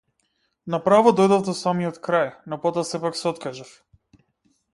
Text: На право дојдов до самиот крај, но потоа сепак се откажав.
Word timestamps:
На 0.75 0.77
право 0.85 1.11
дојдов 1.19 1.43
до 1.49 1.55
самиот 1.59 1.99
крај, 2.09 2.33
но 2.53 2.59
потоа 2.65 2.87
сепак 2.93 3.21
се 3.21 3.29
откажав. 3.35 3.79